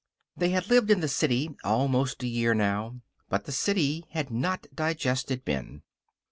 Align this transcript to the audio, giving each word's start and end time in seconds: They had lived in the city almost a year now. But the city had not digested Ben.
They 0.35 0.49
had 0.49 0.67
lived 0.71 0.89
in 0.89 0.99
the 1.01 1.07
city 1.07 1.55
almost 1.63 2.23
a 2.23 2.27
year 2.27 2.55
now. 2.55 3.01
But 3.29 3.43
the 3.45 3.51
city 3.51 4.03
had 4.13 4.31
not 4.31 4.65
digested 4.73 5.45
Ben. 5.45 5.83